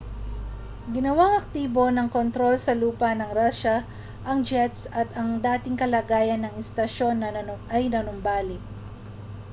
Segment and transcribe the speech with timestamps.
[0.93, 3.75] ginawang aktibo ng kontrol sa lupa sa rusya
[4.29, 7.17] ang jets at ang dating kalagayan ng istasyon
[7.75, 8.63] ay nanumbalik